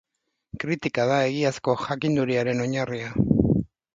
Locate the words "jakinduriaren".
1.83-2.63